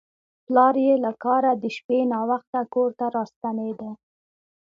پلار 0.45 0.75
یې 0.85 0.93
له 1.05 1.11
کاره 1.23 1.51
د 1.57 1.65
شپې 1.75 1.99
ناوخته 2.13 2.59
کور 2.73 2.89
ته 2.99 3.05
راستنېده. 3.17 3.91